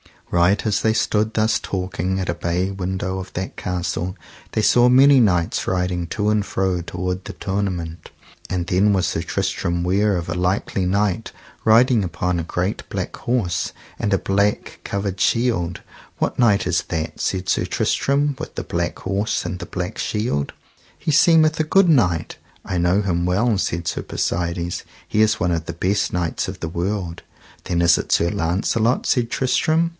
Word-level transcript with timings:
Right 0.31 0.65
as 0.65 0.79
they 0.81 0.93
stood 0.93 1.33
thus 1.33 1.59
talking 1.59 2.17
at 2.17 2.29
a 2.29 2.33
bay 2.33 2.71
window 2.71 3.19
of 3.19 3.33
that 3.33 3.57
castle, 3.57 4.15
they 4.53 4.61
saw 4.61 4.87
many 4.87 5.19
knights 5.19 5.67
riding 5.67 6.07
to 6.07 6.29
and 6.29 6.43
fro 6.43 6.81
toward 6.81 7.25
the 7.25 7.33
tournament. 7.33 8.09
And 8.49 8.65
then 8.65 8.93
was 8.93 9.05
Sir 9.05 9.21
Tristram 9.23 9.83
ware 9.83 10.15
of 10.15 10.29
a 10.29 10.33
likely 10.33 10.85
knight 10.85 11.33
riding 11.65 12.01
upon 12.03 12.39
a 12.39 12.43
great 12.45 12.87
black 12.89 13.13
horse, 13.17 13.73
and 13.99 14.13
a 14.13 14.17
black 14.17 14.79
covered 14.85 15.19
shield. 15.19 15.81
What 16.17 16.39
knight 16.39 16.65
is 16.65 16.83
that, 16.87 17.19
said 17.19 17.49
Sir 17.49 17.65
Tristram, 17.65 18.37
with 18.39 18.55
the 18.55 18.63
black 18.63 18.99
horse 18.99 19.43
and 19.45 19.59
the 19.59 19.65
black 19.67 19.97
shield? 19.97 20.53
he 20.97 21.11
seemeth 21.11 21.59
a 21.59 21.63
good 21.65 21.89
knight. 21.89 22.37
I 22.63 22.77
know 22.77 23.01
him 23.01 23.25
well, 23.25 23.57
said 23.57 23.85
Sir 23.85 24.01
Persides, 24.01 24.83
he 25.07 25.21
is 25.21 25.41
one 25.41 25.51
of 25.51 25.65
the 25.65 25.73
best 25.73 26.13
knights 26.13 26.47
of 26.47 26.61
the 26.61 26.69
world. 26.69 27.21
Then 27.65 27.81
is 27.81 27.97
it 27.97 28.13
Sir 28.13 28.31
Launcelot, 28.31 29.05
said 29.05 29.29
Tristram. 29.29 29.89